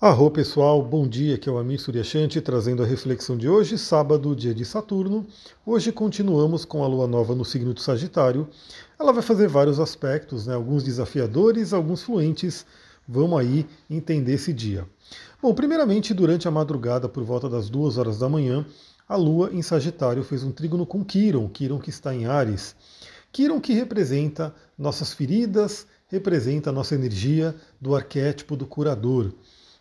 Arro 0.00 0.30
pessoal, 0.30 0.80
bom 0.80 1.08
dia, 1.08 1.34
aqui 1.34 1.48
é 1.48 1.52
o 1.52 1.58
Amir 1.58 1.80
Suryashanti 1.80 2.40
trazendo 2.40 2.84
a 2.84 2.86
reflexão 2.86 3.36
de 3.36 3.48
hoje, 3.48 3.76
sábado, 3.76 4.36
dia 4.36 4.54
de 4.54 4.64
Saturno. 4.64 5.26
Hoje 5.66 5.90
continuamos 5.90 6.64
com 6.64 6.84
a 6.84 6.86
lua 6.86 7.08
nova 7.08 7.34
no 7.34 7.44
signo 7.44 7.74
do 7.74 7.80
Sagitário. 7.80 8.48
Ela 8.96 9.12
vai 9.12 9.22
fazer 9.22 9.48
vários 9.48 9.80
aspectos, 9.80 10.46
né, 10.46 10.54
alguns 10.54 10.84
desafiadores, 10.84 11.72
alguns 11.72 12.04
fluentes. 12.04 12.64
Vamos 13.08 13.40
aí 13.40 13.66
entender 13.90 14.34
esse 14.34 14.52
dia. 14.52 14.86
Bom, 15.42 15.52
primeiramente, 15.52 16.14
durante 16.14 16.46
a 16.46 16.50
madrugada, 16.52 17.08
por 17.08 17.24
volta 17.24 17.48
das 17.48 17.68
duas 17.68 17.98
horas 17.98 18.20
da 18.20 18.28
manhã, 18.28 18.64
a 19.08 19.16
lua 19.16 19.50
em 19.52 19.62
Sagitário 19.62 20.22
fez 20.22 20.44
um 20.44 20.52
trígono 20.52 20.86
com 20.86 21.04
Quiron, 21.04 21.48
Quiron 21.48 21.80
que 21.80 21.90
está 21.90 22.14
em 22.14 22.24
Ares. 22.24 22.76
Quiron 23.32 23.60
que 23.60 23.72
representa 23.72 24.54
nossas 24.78 25.12
feridas, 25.12 25.88
representa 26.06 26.70
a 26.70 26.72
nossa 26.72 26.94
energia 26.94 27.52
do 27.80 27.96
arquétipo 27.96 28.56
do 28.56 28.64
curador. 28.64 29.32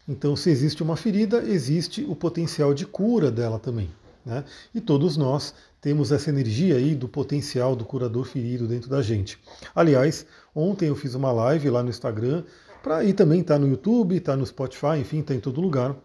Então, 0.08 0.36
se 0.36 0.50
existe 0.50 0.82
uma 0.82 0.96
ferida, 0.96 1.44
existe 1.44 2.06
o 2.08 2.16
potencial 2.16 2.74
de 2.74 2.86
cura 2.86 3.30
dela 3.30 3.60
também. 3.60 3.90
Né? 4.26 4.44
E 4.74 4.82
todos 4.82 5.18
nós 5.18 5.54
temos 5.82 6.12
essa 6.12 6.30
energia 6.30 6.76
aí 6.76 6.96
do 6.96 7.08
potencial 7.08 7.76
do 7.76 7.86
curador 7.86 8.26
ferido 8.26 8.68
dentro 8.68 8.90
da 8.90 9.02
gente. 9.02 9.38
Aliás, 9.76 10.26
ontem 10.56 10.88
eu 10.90 10.96
fiz 10.96 11.14
uma 11.14 11.32
live 11.32 11.70
lá 11.70 11.84
no 11.84 11.90
Instagram, 11.90 12.44
pra, 12.82 13.04
e 13.04 13.14
também 13.14 13.42
está 13.42 13.60
no 13.60 13.68
YouTube, 13.68 14.16
está 14.16 14.36
no 14.36 14.46
Spotify, 14.46 14.98
enfim, 15.00 15.20
está 15.20 15.34
em 15.34 15.40
todo 15.40 15.62
lugar, 15.62 15.96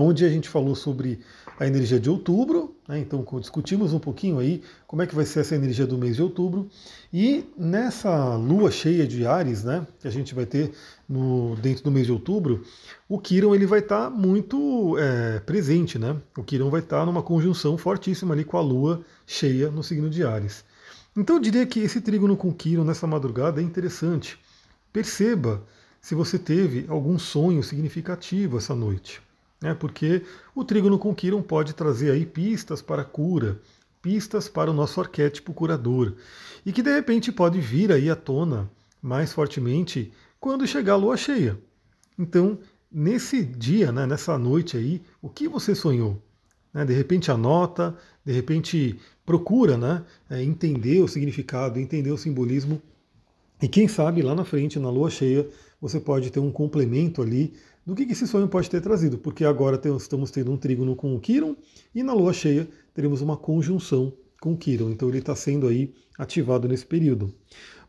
onde 0.00 0.24
a 0.24 0.28
gente 0.28 0.48
falou 0.48 0.74
sobre 0.74 1.20
a 1.58 1.66
energia 1.66 2.00
de 2.00 2.08
outubro, 2.08 2.74
né? 2.88 2.98
então 2.98 3.24
discutimos 3.38 3.92
um 3.92 3.98
pouquinho 3.98 4.38
aí 4.38 4.62
como 4.86 5.02
é 5.02 5.06
que 5.06 5.14
vai 5.14 5.24
ser 5.24 5.40
essa 5.40 5.54
energia 5.54 5.86
do 5.86 5.98
mês 5.98 6.16
de 6.16 6.22
outubro, 6.22 6.68
e 7.12 7.44
nessa 7.56 8.36
lua 8.36 8.70
cheia 8.70 9.06
de 9.06 9.26
Ares, 9.26 9.62
né, 9.62 9.86
que 10.00 10.08
a 10.08 10.10
gente 10.10 10.34
vai 10.34 10.46
ter 10.46 10.72
no, 11.08 11.54
dentro 11.56 11.84
do 11.84 11.90
mês 11.90 12.06
de 12.06 12.12
outubro, 12.12 12.64
o 13.08 13.18
Quiron 13.18 13.54
ele 13.54 13.66
vai 13.66 13.80
estar 13.80 14.04
tá 14.04 14.10
muito 14.10 14.96
é, 14.98 15.40
presente, 15.40 15.98
né? 15.98 16.16
O 16.36 16.42
Quiron 16.42 16.70
vai 16.70 16.80
estar 16.80 17.00
tá 17.00 17.06
numa 17.06 17.22
conjunção 17.22 17.76
fortíssima 17.76 18.34
ali 18.34 18.44
com 18.44 18.56
a 18.56 18.62
lua 18.62 19.04
cheia 19.26 19.70
no 19.70 19.82
signo 19.82 20.08
de 20.08 20.24
Ares. 20.24 20.64
Então 21.14 21.36
eu 21.36 21.42
diria 21.42 21.66
que 21.66 21.80
esse 21.80 22.00
trígono 22.00 22.36
com 22.36 22.52
Quiron 22.52 22.84
nessa 22.84 23.06
madrugada 23.06 23.60
é 23.60 23.64
interessante. 23.64 24.38
Perceba 24.90 25.62
se 26.00 26.14
você 26.14 26.38
teve 26.38 26.86
algum 26.88 27.18
sonho 27.18 27.62
significativo 27.62 28.56
essa 28.56 28.74
noite 28.74 29.20
né, 29.62 29.74
porque 29.74 30.22
o 30.54 30.64
trígono 30.64 30.98
com 30.98 31.14
Quiron 31.14 31.40
pode 31.40 31.72
trazer 31.72 32.10
aí 32.10 32.26
pistas 32.26 32.82
para 32.82 33.04
cura, 33.04 33.60
pistas 34.02 34.48
para 34.48 34.70
o 34.70 34.74
nosso 34.74 35.00
arquétipo 35.00 35.54
curador, 35.54 36.14
e 36.66 36.72
que 36.72 36.82
de 36.82 36.92
repente 36.92 37.30
pode 37.30 37.60
vir 37.60 37.92
aí 37.92 38.10
à 38.10 38.16
tona 38.16 38.68
mais 39.00 39.32
fortemente 39.32 40.12
quando 40.40 40.66
chegar 40.66 40.94
a 40.94 40.96
lua 40.96 41.16
cheia. 41.16 41.56
Então, 42.18 42.58
nesse 42.90 43.44
dia, 43.44 43.92
né, 43.92 44.06
nessa 44.06 44.36
noite 44.36 44.76
aí, 44.76 45.00
o 45.22 45.28
que 45.28 45.48
você 45.48 45.74
sonhou? 45.74 46.20
Né, 46.74 46.84
de 46.84 46.92
repente 46.92 47.30
anota, 47.30 47.96
de 48.24 48.32
repente 48.32 48.98
procura 49.24 49.78
né, 49.78 50.04
é, 50.28 50.42
entender 50.42 51.00
o 51.00 51.08
significado, 51.08 51.78
entender 51.78 52.10
o 52.10 52.18
simbolismo, 52.18 52.82
e 53.62 53.68
quem 53.68 53.86
sabe 53.86 54.22
lá 54.22 54.34
na 54.34 54.44
frente, 54.44 54.80
na 54.80 54.90
lua 54.90 55.08
cheia, 55.08 55.48
você 55.80 56.00
pode 56.00 56.30
ter 56.32 56.40
um 56.40 56.50
complemento 56.50 57.22
ali 57.22 57.54
do 57.84 57.94
que 57.94 58.04
esse 58.04 58.26
sonho 58.26 58.48
pode 58.48 58.70
ter 58.70 58.80
trazido, 58.80 59.18
porque 59.18 59.44
agora 59.44 59.80
estamos 59.96 60.30
tendo 60.30 60.52
um 60.52 60.56
trígono 60.56 60.94
com 60.94 61.14
o 61.14 61.20
Quiron 61.20 61.56
e 61.94 62.02
na 62.02 62.12
lua 62.12 62.32
cheia 62.32 62.68
teremos 62.94 63.20
uma 63.20 63.36
conjunção 63.36 64.12
com 64.40 64.52
o 64.52 64.56
Quiron, 64.56 64.90
então 64.90 65.08
ele 65.08 65.18
está 65.18 65.34
sendo 65.34 65.66
aí 65.66 65.92
ativado 66.18 66.68
nesse 66.68 66.86
período. 66.86 67.34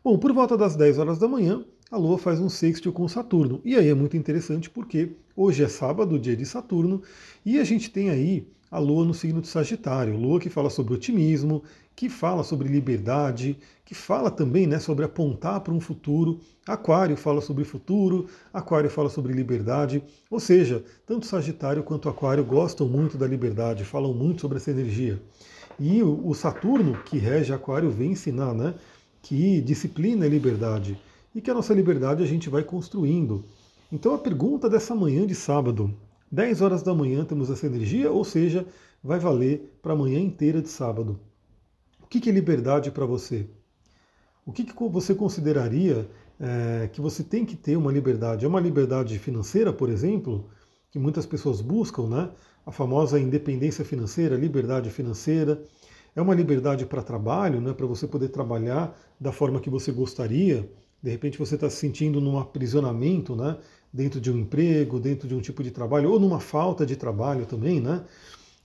Bom, 0.02 0.18
por 0.18 0.32
volta 0.32 0.56
das 0.56 0.76
10 0.76 0.98
horas 0.98 1.18
da 1.18 1.26
manhã, 1.26 1.64
a 1.90 1.96
Lua 1.96 2.18
faz 2.18 2.40
um 2.40 2.48
sextil 2.48 2.92
com 2.92 3.06
Saturno. 3.08 3.60
E 3.64 3.76
aí 3.76 3.88
é 3.88 3.94
muito 3.94 4.16
interessante 4.16 4.68
porque 4.68 5.12
hoje 5.36 5.62
é 5.62 5.68
sábado, 5.68 6.18
dia 6.18 6.36
de 6.36 6.44
Saturno, 6.44 7.00
e 7.44 7.58
a 7.58 7.64
gente 7.64 7.90
tem 7.90 8.10
aí 8.10 8.46
a 8.70 8.78
Lua 8.78 9.04
no 9.04 9.14
signo 9.14 9.40
de 9.40 9.48
Sagitário. 9.48 10.16
Lua 10.16 10.40
que 10.40 10.50
fala 10.50 10.68
sobre 10.68 10.94
otimismo, 10.94 11.62
que 11.96 12.08
fala 12.08 12.42
sobre 12.42 12.68
liberdade, 12.68 13.58
que 13.84 13.94
fala 13.94 14.30
também 14.30 14.66
né, 14.66 14.78
sobre 14.78 15.04
apontar 15.04 15.60
para 15.60 15.72
um 15.72 15.80
futuro. 15.80 16.40
Aquário 16.66 17.16
fala 17.16 17.40
sobre 17.40 17.64
futuro, 17.64 18.26
Aquário 18.52 18.90
fala 18.90 19.08
sobre 19.08 19.32
liberdade. 19.32 20.02
Ou 20.30 20.40
seja, 20.40 20.84
tanto 21.06 21.26
Sagitário 21.26 21.82
quanto 21.82 22.08
Aquário 22.08 22.44
gostam 22.44 22.88
muito 22.88 23.16
da 23.16 23.26
liberdade, 23.26 23.84
falam 23.84 24.12
muito 24.12 24.40
sobre 24.40 24.58
essa 24.58 24.70
energia. 24.70 25.22
E 25.78 26.02
o 26.02 26.32
Saturno, 26.34 26.96
que 27.04 27.18
rege 27.18 27.52
Aquário, 27.52 27.90
vem 27.90 28.12
ensinar 28.12 28.54
né, 28.54 28.74
que 29.22 29.60
disciplina 29.60 30.24
é 30.24 30.28
liberdade 30.28 30.98
e 31.34 31.40
que 31.40 31.50
a 31.50 31.54
nossa 31.54 31.74
liberdade 31.74 32.22
a 32.22 32.26
gente 32.26 32.48
vai 32.48 32.62
construindo. 32.62 33.44
Então 33.90 34.14
a 34.14 34.18
pergunta 34.18 34.68
dessa 34.68 34.94
manhã 34.94 35.26
de 35.26 35.34
sábado 35.34 35.94
10 36.34 36.62
horas 36.62 36.82
da 36.82 36.92
manhã 36.92 37.24
temos 37.24 37.48
essa 37.48 37.64
energia, 37.64 38.10
ou 38.10 38.24
seja, 38.24 38.66
vai 39.02 39.20
valer 39.20 39.78
para 39.80 39.92
a 39.92 39.96
manhã 39.96 40.18
inteira 40.18 40.60
de 40.60 40.68
sábado. 40.68 41.20
O 42.14 42.20
que 42.20 42.30
é 42.30 42.32
liberdade 42.32 42.92
para 42.92 43.04
você? 43.04 43.44
O 44.46 44.52
que, 44.52 44.64
você 44.88 45.16
consideraria 45.16 46.08
é, 46.38 46.88
que 46.92 47.00
você 47.00 47.24
tem 47.24 47.44
que 47.44 47.56
ter 47.56 47.76
uma 47.76 47.90
liberdade? 47.90 48.44
É 48.44 48.48
uma 48.48 48.60
liberdade 48.60 49.18
financeira, 49.18 49.72
por 49.72 49.88
exemplo, 49.88 50.48
que 50.92 50.98
muitas 50.98 51.26
pessoas 51.26 51.60
buscam, 51.60 52.06
né? 52.06 52.30
A 52.64 52.70
famosa 52.70 53.18
independência 53.18 53.84
financeira, 53.84 54.36
liberdade 54.36 54.90
financeira. 54.90 55.60
É 56.14 56.22
uma 56.22 56.34
liberdade 56.34 56.86
para 56.86 57.02
trabalho, 57.02 57.60
né? 57.60 57.72
Para 57.72 57.86
você 57.86 58.06
poder 58.06 58.28
trabalhar 58.28 58.96
da 59.18 59.32
forma 59.32 59.58
que 59.58 59.68
você 59.68 59.90
gostaria. 59.90 60.70
De 61.02 61.10
repente 61.10 61.36
você 61.36 61.56
está 61.56 61.68
se 61.68 61.78
sentindo 61.78 62.20
num 62.20 62.38
aprisionamento, 62.38 63.34
né? 63.34 63.58
dentro 63.92 64.20
de 64.20 64.30
um 64.30 64.38
emprego, 64.38 64.98
dentro 64.98 65.28
de 65.28 65.34
um 65.34 65.40
tipo 65.40 65.62
de 65.62 65.70
trabalho, 65.70 66.10
ou 66.10 66.18
numa 66.18 66.40
falta 66.40 66.84
de 66.84 66.96
trabalho 66.96 67.46
também, 67.46 67.80
né? 67.80 68.04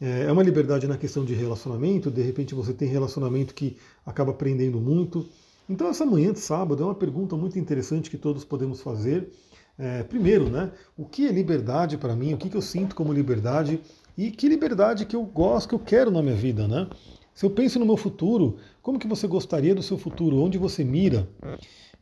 É, 0.02 0.24
é 0.24 0.32
uma 0.32 0.44
liberdade 0.44 0.88
na 0.88 0.98
questão 0.98 1.26
de 1.26 1.34
relacionamento, 1.34 2.10
de 2.10 2.22
repente 2.22 2.56
você 2.56 2.74
tem 2.74 2.88
relacionamento 2.88 3.54
que 3.54 3.78
acaba 4.06 4.32
aprendendo 4.32 4.80
muito. 4.80 5.28
Então 5.70 5.88
essa 5.88 6.06
manhã 6.06 6.34
de 6.34 6.40
sábado 6.40 6.82
é 6.82 6.86
uma 6.86 6.96
pergunta 6.96 7.36
muito 7.36 7.60
interessante 7.60 8.10
que 8.10 8.18
todos 8.18 8.44
podemos 8.44 8.82
fazer. 8.82 9.30
É, 9.78 10.04
primeiro, 10.04 10.50
né, 10.50 10.72
o 10.98 11.06
que 11.06 11.28
é 11.28 11.32
liberdade 11.32 11.98
para 11.98 12.16
mim? 12.16 12.34
O 12.34 12.38
que, 12.38 12.50
que 12.50 12.58
eu 12.58 12.62
sinto 12.62 12.96
como 12.96 13.14
liberdade? 13.14 13.80
E 14.18 14.32
que 14.32 14.50
liberdade 14.50 15.06
que 15.06 15.16
eu 15.16 15.24
gosto, 15.24 15.70
que 15.70 15.76
eu 15.76 15.80
quero 15.80 16.12
na 16.12 16.22
minha 16.22 16.36
vida, 16.36 16.68
né? 16.68 16.90
Se 17.34 17.46
eu 17.46 17.50
penso 17.50 17.80
no 17.80 17.86
meu 17.86 17.96
futuro, 17.96 18.58
como 18.82 19.00
que 19.00 19.08
você 19.08 19.26
gostaria 19.26 19.74
do 19.74 19.82
seu 19.82 19.98
futuro? 19.98 20.42
Onde 20.42 20.58
você 20.58 20.84
mira? 20.84 21.30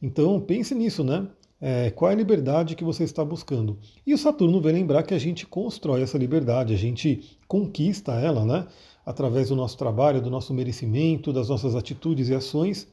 Então 0.01 0.39
pense 0.39 0.73
nisso, 0.73 1.03
né? 1.03 1.27
É, 1.59 1.90
qual 1.90 2.12
é 2.12 2.13
a 2.13 2.18
liberdade 2.18 2.75
que 2.75 2.84
você 2.84 3.03
está 3.03 3.25
buscando? 3.25 3.79
E 4.06 4.13
o 4.13 4.18
Saturno 4.18 4.62
vem 4.62 4.73
lembrar 4.73 5.03
que 5.03 5.13
a 5.13 5.19
gente 5.19 5.45
constrói 5.45 6.01
essa 6.03 6.18
liberdade, 6.18 6.73
a 6.73 6.78
gente 6.78 7.38
conquista 7.47 8.13
ela, 8.13 8.45
né? 8.45 8.68
Através 9.06 9.50
do 9.50 9.56
nosso 9.56 9.78
trabalho, 9.78 10.22
do 10.22 10.29
nosso 10.29 10.53
merecimento, 10.53 11.34
das 11.34 11.50
nossas 11.50 11.75
atitudes 11.75 12.29
e 12.29 12.35
ações. 12.35 12.88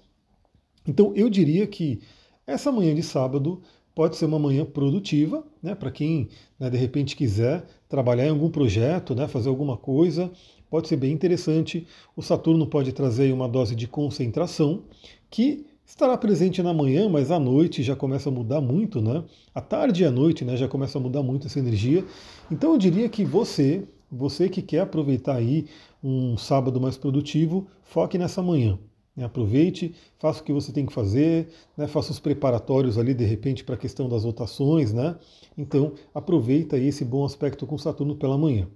Então 0.87 1.13
eu 1.15 1.29
diria 1.29 1.67
que 1.67 2.01
essa 2.47 2.73
manhã 2.73 2.95
de 2.95 3.03
sábado 3.03 3.61
pode 3.95 4.17
ser 4.17 4.25
uma 4.25 4.39
manhã 4.39 4.65
produtiva, 4.65 5.45
né? 5.63 5.75
Para 5.75 5.91
quem 5.91 6.29
né, 6.59 6.71
de 6.71 6.79
repente 6.79 7.15
quiser 7.15 7.67
trabalhar 7.89 8.27
em 8.27 8.31
algum 8.31 8.51
projeto, 8.51 9.15
né? 9.15 9.29
Fazer 9.29 9.51
alguma 9.51 9.77
coisa, 9.77 10.33
pode 10.71 10.89
ser 10.89 10.97
bem 10.97 11.13
interessante. 11.13 11.87
O 12.17 12.23
Saturno 12.23 12.67
pode 12.67 12.93
trazer 12.93 13.31
uma 13.33 13.49
dose 13.49 13.75
de 13.75 13.87
concentração 13.87 14.85
que 15.31 15.67
estará 15.87 16.17
presente 16.17 16.62
na 16.62 16.72
manhã, 16.72 17.09
mas 17.09 17.31
à 17.31 17.39
noite 17.39 17.83
já 17.83 17.95
começa 17.95 18.28
a 18.28 18.33
mudar 18.33 18.61
muito, 18.61 19.00
né? 19.00 19.25
À 19.55 19.61
tarde 19.61 20.03
e 20.03 20.06
à 20.06 20.11
noite, 20.11 20.45
né, 20.45 20.56
já 20.56 20.67
começa 20.67 20.99
a 20.99 21.00
mudar 21.00 21.22
muito 21.22 21.47
essa 21.47 21.59
energia. 21.59 22.05
Então 22.50 22.72
eu 22.72 22.78
diria 22.78 23.09
que 23.09 23.25
você, 23.25 23.87
você 24.11 24.49
que 24.49 24.62
quer 24.62 24.81
aproveitar 24.81 25.37
aí 25.37 25.67
um 26.03 26.37
sábado 26.37 26.81
mais 26.81 26.97
produtivo, 26.97 27.67
foque 27.83 28.19
nessa 28.19 28.43
manhã. 28.43 28.78
Né? 29.17 29.25
Aproveite, 29.25 29.95
faça 30.19 30.41
o 30.41 30.45
que 30.45 30.53
você 30.53 30.72
tem 30.72 30.84
que 30.84 30.93
fazer, 30.93 31.49
né? 31.77 31.87
faça 31.87 32.11
os 32.11 32.19
preparatórios 32.19 32.99
ali 32.99 33.15
de 33.15 33.25
repente 33.25 33.65
para 33.65 33.75
a 33.75 33.78
questão 33.78 34.09
das 34.09 34.25
votações, 34.25 34.93
né? 34.93 35.16
Então 35.56 35.93
aproveita 36.15 36.77
aí 36.77 36.89
esse 36.89 37.04
bom 37.04 37.25
aspecto 37.25 37.66
com 37.66 37.78
Saturno 37.78 38.16
pela 38.16 38.36
manhã. 38.36 38.69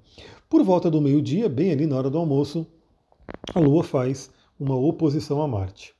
Por 0.49 0.63
volta 0.63 0.91
do 0.91 1.01
meio-dia, 1.01 1.49
bem 1.49 1.73
ali 1.73 1.87
na 1.87 1.97
hora 1.97 2.09
do 2.09 2.19
almoço, 2.19 2.67
a 3.55 3.61
Lua 3.61 3.83
faz 3.83 4.31
uma 4.59 4.77
oposição 4.77 5.43
a 5.43 5.49
Marte. 5.49 5.98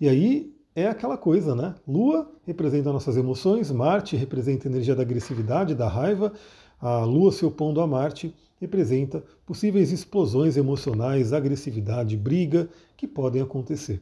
E 0.00 0.08
aí 0.08 0.52
é 0.74 0.86
aquela 0.86 1.16
coisa, 1.16 1.54
né? 1.54 1.74
Lua 1.86 2.30
representa 2.46 2.92
nossas 2.92 3.16
emoções, 3.16 3.70
Marte 3.70 4.16
representa 4.16 4.68
a 4.68 4.70
energia 4.70 4.94
da 4.94 5.02
agressividade, 5.02 5.74
da 5.74 5.88
raiva, 5.88 6.32
a 6.80 7.04
Lua 7.04 7.30
se 7.30 7.44
opondo 7.44 7.80
a 7.80 7.86
Marte 7.86 8.34
representa 8.60 9.24
possíveis 9.44 9.90
explosões 9.90 10.56
emocionais, 10.56 11.32
agressividade, 11.32 12.16
briga 12.16 12.68
que 12.96 13.06
podem 13.08 13.42
acontecer. 13.42 14.00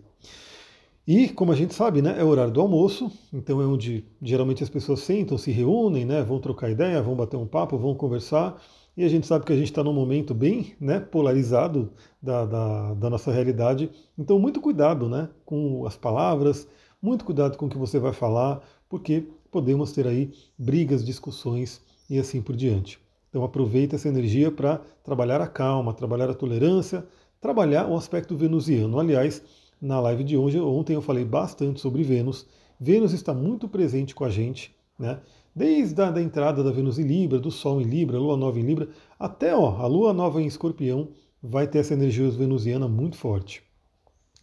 E, 1.07 1.29
como 1.29 1.51
a 1.51 1.57
gente 1.57 1.75
sabe, 1.75 2.03
né, 2.03 2.15
é 2.19 2.23
o 2.23 2.29
horário 2.29 2.53
do 2.53 2.61
almoço, 2.61 3.11
então 3.33 3.61
é 3.61 3.67
onde 3.67 4.05
geralmente 4.23 4.63
as 4.63 4.69
pessoas 4.69 5.01
sentam, 5.01 5.37
se 5.39 5.51
reúnem, 5.51 6.05
né, 6.05 6.23
vão 6.23 6.39
trocar 6.39 6.71
ideia, 6.71 7.03
vão 7.03 7.17
bater 7.17 7.37
um 7.37 7.47
papo, 7.47 7.79
vão 7.79 7.95
conversar. 7.95 8.63
E 9.01 9.05
a 9.05 9.09
gente 9.09 9.27
sabe 9.27 9.47
que 9.47 9.53
a 9.55 9.57
gente 9.57 9.71
está 9.71 9.83
num 9.83 9.95
momento 9.95 10.35
bem 10.35 10.75
né, 10.79 11.01
polarizado 11.01 11.91
da, 12.21 12.45
da, 12.45 12.93
da, 12.93 13.09
nossa 13.09 13.33
realidade. 13.33 13.91
Então, 14.19 14.39
muito 14.39 14.61
cuidado 14.61 15.09
né, 15.09 15.31
com 15.47 15.87
as 15.87 15.97
palavras, 15.97 16.69
muito 17.01 17.25
cuidado 17.25 17.57
com 17.57 17.65
o 17.65 17.69
que 17.71 17.79
você 17.79 17.99
vai 17.99 18.13
falar, 18.13 18.61
porque 18.91 19.27
podemos 19.51 19.93
ter 19.93 20.07
aí 20.07 20.35
brigas, 20.59 21.03
discussões 21.03 21.81
e 22.11 22.19
assim 22.19 22.43
por 22.43 22.55
diante. 22.55 23.01
Então 23.31 23.43
aproveita 23.43 23.97
essa 23.97 24.07
energia 24.07 24.51
para 24.51 24.83
trabalhar 25.03 25.41
a 25.41 25.47
calma, 25.47 25.95
trabalhar 25.95 26.29
a 26.29 26.35
tolerância, 26.35 27.03
trabalhar 27.41 27.89
o 27.89 27.97
aspecto 27.97 28.37
venusiano. 28.37 29.01
Aliás, 29.01 29.43
na 29.81 29.99
live 29.99 30.25
de 30.25 30.37
hoje, 30.37 30.61
ontem 30.61 30.93
eu 30.93 31.01
falei 31.01 31.25
bastante 31.25 31.81
sobre 31.81 32.03
Vênus. 32.03 32.47
Vênus 32.79 33.15
está 33.15 33.33
muito 33.33 33.67
presente 33.67 34.15
com 34.15 34.25
a 34.25 34.29
gente, 34.29 34.77
né? 34.99 35.21
Desde 35.61 36.01
a 36.01 36.11
da 36.11 36.23
entrada 36.23 36.65
da 36.65 36.71
Vênus 36.71 36.99
em 36.99 37.03
Libra, 37.03 37.39
do 37.39 37.51
Sol 37.51 37.83
em 37.83 37.85
Libra, 37.85 38.19
Lua 38.19 38.35
Nova 38.35 38.59
em 38.59 38.63
Libra, 38.63 38.89
até 39.19 39.55
ó, 39.55 39.77
a 39.77 39.87
Lua 39.87 40.11
Nova 40.11 40.41
em 40.41 40.47
Escorpião 40.47 41.09
vai 41.43 41.67
ter 41.67 41.81
essa 41.81 41.93
energia 41.93 42.31
venusiana 42.31 42.89
muito 42.89 43.19
forte. 43.19 43.63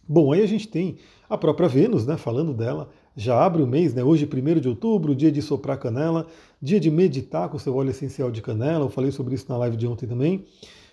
Bom, 0.08 0.32
aí 0.32 0.40
a 0.40 0.46
gente 0.46 0.68
tem 0.68 0.98
a 1.28 1.36
própria 1.36 1.68
Vênus, 1.68 2.06
né, 2.06 2.16
falando 2.16 2.54
dela, 2.54 2.88
já 3.16 3.44
abre 3.44 3.60
o 3.64 3.66
mês, 3.66 3.92
né, 3.94 4.04
hoje 4.04 4.30
1 4.32 4.60
de 4.60 4.68
outubro, 4.68 5.12
dia 5.12 5.32
de 5.32 5.42
soprar 5.42 5.76
canela, 5.76 6.24
dia 6.62 6.78
de 6.78 6.88
meditar 6.88 7.48
com 7.48 7.58
seu 7.58 7.74
óleo 7.74 7.90
essencial 7.90 8.30
de 8.30 8.40
canela, 8.40 8.84
eu 8.84 8.88
falei 8.88 9.10
sobre 9.10 9.34
isso 9.34 9.46
na 9.48 9.56
live 9.56 9.76
de 9.76 9.88
ontem 9.88 10.06
também. 10.06 10.44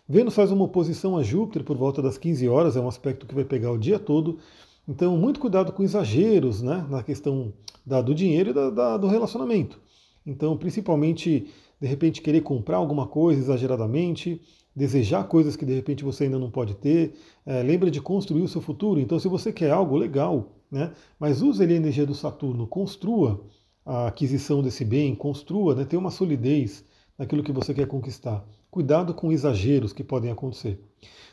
Vênus 0.10 0.34
faz 0.34 0.50
uma 0.50 0.64
oposição 0.64 1.16
a 1.16 1.22
Júpiter 1.22 1.64
por 1.64 1.78
volta 1.78 2.02
das 2.02 2.18
15 2.18 2.50
horas, 2.50 2.76
é 2.76 2.80
um 2.80 2.88
aspecto 2.88 3.28
que 3.28 3.36
vai 3.36 3.46
pegar 3.46 3.72
o 3.72 3.78
dia 3.78 4.00
todo, 4.00 4.40
então 4.88 5.16
muito 5.18 5.40
cuidado 5.40 5.72
com 5.72 5.84
exageros 5.84 6.64
né, 6.64 6.84
na 6.90 7.04
questão 7.04 7.54
da, 7.86 8.02
do 8.02 8.16
dinheiro 8.16 8.50
e 8.50 8.54
da, 8.54 8.72
da, 8.72 8.98
do 8.98 9.06
relacionamento. 9.06 9.86
Então, 10.26 10.58
principalmente, 10.58 11.48
de 11.80 11.88
repente, 11.88 12.22
querer 12.22 12.42
comprar 12.42 12.78
alguma 12.78 13.08
coisa 13.08 13.40
exageradamente, 13.40 14.42
desejar 14.76 15.24
coisas 15.26 15.56
que 15.56 15.66
de 15.66 15.74
repente 15.74 16.04
você 16.04 16.26
ainda 16.26 16.40
não 16.40 16.52
pode 16.52 16.76
ter. 16.76 17.14
É, 17.46 17.62
lembra 17.62 17.90
de 17.90 18.02
construir 18.02 18.42
o 18.42 18.48
seu 18.48 18.62
futuro. 18.62 19.00
Então, 19.00 19.20
se 19.20 19.28
você 19.28 19.54
quer 19.54 19.72
algo 19.72 19.96
legal, 19.96 20.54
né, 20.70 20.92
mas 21.20 21.42
use 21.42 21.64
a 21.64 21.72
energia 21.72 22.06
do 22.06 22.16
Saturno, 22.16 22.68
construa 22.68 23.46
a 23.86 24.08
aquisição 24.08 24.62
desse 24.64 24.84
bem, 24.84 25.16
construa, 25.16 25.76
né, 25.76 25.86
tenha 25.86 26.00
uma 26.00 26.12
solidez 26.12 26.84
naquilo 27.18 27.44
que 27.44 27.52
você 27.52 27.74
quer 27.74 27.88
conquistar. 27.88 28.44
Cuidado 28.70 29.14
com 29.14 29.32
exageros 29.32 29.94
que 29.94 30.04
podem 30.04 30.32
acontecer. 30.32 30.84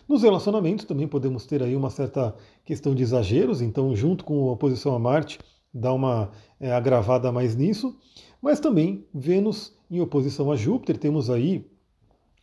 Nos 0.09 0.23
relacionamentos 0.23 0.85
também 0.85 1.09
podemos 1.09 1.47
ter 1.47 1.63
aí 1.63 1.75
uma 1.75 1.91
certa 1.91 2.35
questão 2.65 2.95
de 2.95 3.03
exageros, 3.03 3.61
então 3.61 3.97
junto 3.97 4.25
com 4.25 4.49
a 4.49 4.53
oposição 4.53 4.95
a 4.95 4.99
Marte, 4.99 5.39
dá 5.73 5.93
uma 5.93 6.31
é, 6.61 6.73
agravada 6.73 7.33
mais 7.33 7.57
nisso, 7.57 7.97
mas 8.41 8.61
também 8.61 9.07
Vênus 9.15 9.73
em 9.91 10.01
oposição 10.01 10.51
a 10.51 10.57
Júpiter, 10.57 10.97
temos 10.97 11.31
aí 11.31 11.67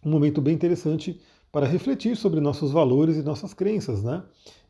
um 0.03 0.09
momento 0.09 0.41
bem 0.41 0.53
interessante 0.53 1.19
para 1.51 1.65
refletir 1.65 2.15
sobre 2.15 2.39
nossos 2.39 2.71
valores 2.71 3.17
e 3.17 3.23
nossas 3.23 3.53
crenças, 3.53 4.03
né? 4.03 4.23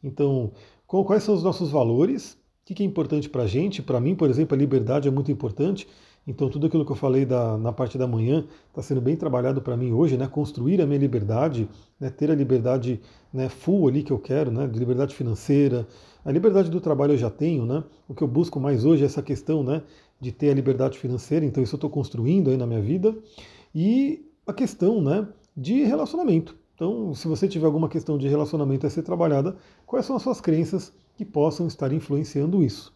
Então, 0.04 0.52
quais 0.88 1.24
são 1.24 1.36
os 1.36 1.44
nossos 1.44 1.70
valores? 1.70 2.38
O 2.62 2.74
que 2.74 2.84
é 2.84 2.86
importante 2.86 3.28
para 3.28 3.44
a 3.44 3.48
gente? 3.48 3.82
Para 3.82 4.00
mim, 4.00 4.16
por 4.16 4.30
exemplo, 4.30 4.56
a 4.56 4.58
liberdade 4.58 5.08
é 5.08 5.12
muito 5.12 5.32
importante. 5.32 5.88
Então, 6.28 6.50
tudo 6.50 6.68
aquilo 6.68 6.86
que 6.86 6.92
eu 6.92 6.96
falei 6.96 7.26
da, 7.26 7.58
na 7.58 7.72
parte 7.72 7.98
da 7.98 8.06
manhã 8.08 8.46
está 8.68 8.82
sendo 8.82 9.02
bem 9.02 9.16
trabalhado 9.16 9.62
para 9.62 9.76
mim 9.76 9.92
hoje, 9.92 10.18
né? 10.18 10.28
Construir 10.28 10.82
a 10.82 10.86
minha 10.86 11.00
liberdade, 11.00 11.68
né? 12.00 12.10
ter 12.10 12.30
a 12.30 12.36
liberdade 12.36 13.02
né, 13.34 13.50
full 13.50 13.88
ali 13.88 14.04
que 14.04 14.12
eu 14.12 14.20
quero, 14.20 14.52
né? 14.52 14.68
De 14.68 14.78
liberdade 14.78 15.16
financeira. 15.16 15.88
A 16.24 16.32
liberdade 16.32 16.70
do 16.70 16.80
trabalho 16.80 17.14
eu 17.14 17.18
já 17.18 17.30
tenho, 17.30 17.66
né? 17.66 17.84
O 18.08 18.14
que 18.14 18.22
eu 18.22 18.28
busco 18.28 18.60
mais 18.60 18.86
hoje 18.86 19.04
é 19.04 19.06
essa 19.06 19.22
questão, 19.22 19.64
né? 19.64 19.82
De 20.22 20.32
ter 20.32 20.52
a 20.52 20.54
liberdade 20.54 21.00
financeira. 21.00 21.46
Então, 21.46 21.64
isso 21.64 21.76
eu 21.76 21.78
estou 21.78 21.90
construindo 21.90 22.50
aí 22.50 22.58
na 22.58 22.68
minha 22.68 22.82
vida. 22.82 23.16
E 23.74 24.26
a 24.46 24.54
questão 24.54 25.02
né, 25.02 25.28
de 25.56 25.84
relacionamento. 25.84 26.58
Então, 26.76 27.14
se 27.14 27.28
você 27.28 27.48
tiver 27.48 27.66
alguma 27.66 27.90
questão 27.90 28.18
de 28.18 28.28
relacionamento 28.28 28.88
a 28.88 28.90
ser 28.90 29.04
trabalhada, 29.04 29.58
quais 29.86 30.06
são 30.06 30.16
as 30.16 30.22
suas 30.22 30.40
crenças 30.40 30.94
que 31.18 31.26
possam 31.26 31.68
estar 31.68 31.92
influenciando 31.92 32.64
isso? 32.64 32.94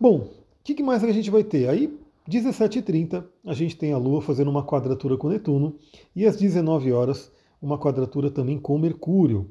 Bom, 0.00 0.20
o 0.20 0.30
que 0.64 0.82
mais 0.82 1.04
a 1.04 1.12
gente 1.12 1.30
vai 1.30 1.44
ter? 1.44 1.68
Aí, 1.68 1.98
17h30, 2.28 3.24
a 3.46 3.54
gente 3.54 3.76
tem 3.76 3.92
a 3.92 3.98
Lua 3.98 4.20
fazendo 4.20 4.50
uma 4.50 4.62
quadratura 4.62 5.16
com 5.16 5.28
Netuno, 5.28 5.78
e 6.14 6.26
às 6.26 6.36
19 6.36 6.92
horas, 6.92 7.32
uma 7.60 7.78
quadratura 7.78 8.30
também 8.30 8.58
com 8.58 8.78
Mercúrio. 8.78 9.50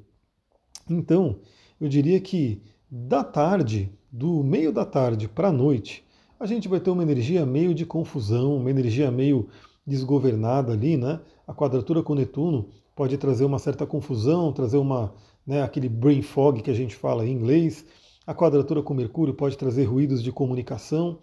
Então, 0.90 1.40
eu 1.82 1.90
diria 1.90 2.20
que 2.20 2.62
da 2.90 3.24
tarde, 3.24 3.92
do 4.12 4.44
meio 4.44 4.72
da 4.72 4.86
tarde 4.86 5.28
para 5.28 5.50
a 5.50 5.52
noite, 5.52 6.06
a 6.40 6.46
gente 6.46 6.68
vai 6.68 6.80
ter 6.80 6.92
uma 6.92 7.02
energia 7.02 7.46
meio 7.46 7.74
de 7.74 7.86
confusão, 7.86 8.58
uma 8.58 8.70
energia 8.70 9.10
meio 9.10 9.50
desgovernada 9.86 10.74
ali, 10.74 10.98
né? 10.98 11.20
A 11.48 11.54
quadratura 11.54 12.04
com 12.04 12.14
Netuno 12.14 12.70
pode 12.96 13.18
trazer 13.18 13.46
uma 13.46 13.58
certa 13.58 13.86
confusão, 13.86 14.54
trazer 14.54 14.78
uma, 14.78 15.14
né, 15.46 15.64
aquele 15.64 15.90
brain 15.90 16.22
fog 16.22 16.62
que 16.62 16.70
a 16.70 16.74
gente 16.74 16.96
fala 16.96 17.26
em 17.26 17.32
inglês. 17.32 17.86
A 18.26 18.34
quadratura 18.36 18.84
com 18.84 18.94
Mercúrio 18.94 19.34
pode 19.34 19.58
trazer 19.58 19.86
ruídos 19.86 20.22
de 20.22 20.32
comunicação. 20.32 21.20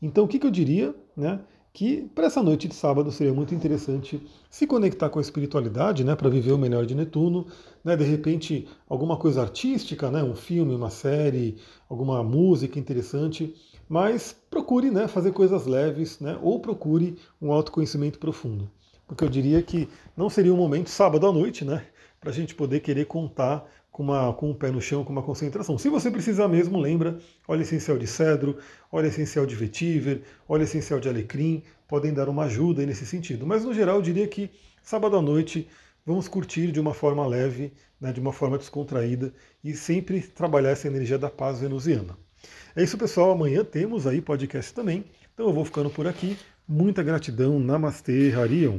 Então, 0.00 0.24
o 0.24 0.28
que, 0.28 0.38
que 0.38 0.46
eu 0.46 0.50
diria, 0.50 0.94
né? 1.16 1.40
Que 1.72 2.08
para 2.14 2.26
essa 2.26 2.42
noite 2.42 2.68
de 2.68 2.74
sábado 2.74 3.12
seria 3.12 3.34
muito 3.34 3.54
interessante 3.54 4.26
se 4.48 4.66
conectar 4.66 5.10
com 5.10 5.18
a 5.18 5.22
espiritualidade, 5.22 6.04
né, 6.04 6.16
para 6.16 6.30
viver 6.30 6.52
o 6.52 6.58
melhor 6.58 6.86
de 6.86 6.94
Netuno, 6.94 7.46
né, 7.84 7.94
de 7.94 8.04
repente 8.04 8.66
alguma 8.88 9.18
coisa 9.18 9.42
artística, 9.42 10.10
né, 10.10 10.22
um 10.22 10.34
filme, 10.34 10.74
uma 10.74 10.88
série, 10.88 11.58
alguma 11.86 12.22
música 12.22 12.78
interessante, 12.78 13.54
mas 13.86 14.34
procure 14.48 14.90
né, 14.90 15.06
fazer 15.06 15.32
coisas 15.32 15.66
leves, 15.66 16.18
né, 16.18 16.38
ou 16.42 16.60
procure 16.60 17.18
um 17.42 17.52
autoconhecimento 17.52 18.18
profundo. 18.18 18.70
Porque 19.06 19.22
eu 19.22 19.28
diria 19.28 19.60
que 19.60 19.86
não 20.16 20.30
seria 20.30 20.54
um 20.54 20.56
momento 20.56 20.88
sábado 20.88 21.26
à 21.26 21.32
noite, 21.32 21.62
né, 21.62 21.84
para 22.18 22.30
a 22.30 22.32
gente 22.32 22.54
poder 22.54 22.80
querer 22.80 23.04
contar 23.04 23.70
com, 23.96 24.02
uma, 24.02 24.30
com 24.34 24.50
um 24.50 24.54
pé 24.54 24.70
no 24.70 24.78
chão, 24.78 25.02
com 25.02 25.10
uma 25.10 25.22
concentração. 25.22 25.78
Se 25.78 25.88
você 25.88 26.10
precisar 26.10 26.48
mesmo, 26.48 26.78
lembra, 26.78 27.18
óleo 27.48 27.62
essencial 27.62 27.96
de 27.96 28.06
cedro, 28.06 28.58
óleo 28.92 29.06
essencial 29.06 29.46
de 29.46 29.56
vetiver, 29.56 30.20
óleo 30.46 30.64
essencial 30.64 31.00
de 31.00 31.08
alecrim, 31.08 31.62
podem 31.88 32.12
dar 32.12 32.28
uma 32.28 32.44
ajuda 32.44 32.84
nesse 32.84 33.06
sentido. 33.06 33.46
Mas 33.46 33.64
no 33.64 33.72
geral, 33.72 33.96
eu 33.96 34.02
diria 34.02 34.28
que 34.28 34.50
sábado 34.82 35.16
à 35.16 35.22
noite 35.22 35.66
vamos 36.04 36.28
curtir 36.28 36.70
de 36.72 36.78
uma 36.78 36.92
forma 36.92 37.26
leve, 37.26 37.72
né, 37.98 38.12
de 38.12 38.20
uma 38.20 38.34
forma 38.34 38.58
descontraída 38.58 39.32
e 39.64 39.72
sempre 39.72 40.20
trabalhar 40.20 40.72
essa 40.72 40.86
energia 40.86 41.16
da 41.16 41.30
paz 41.30 41.60
venusiana. 41.60 42.18
É 42.76 42.82
isso, 42.82 42.98
pessoal. 42.98 43.30
Amanhã 43.30 43.64
temos 43.64 44.06
aí 44.06 44.20
podcast 44.20 44.74
também. 44.74 45.06
Então 45.32 45.46
eu 45.46 45.54
vou 45.54 45.64
ficando 45.64 45.88
por 45.88 46.06
aqui. 46.06 46.36
Muita 46.68 47.02
gratidão. 47.02 47.58
Namastê, 47.58 48.30
Harion. 48.30 48.78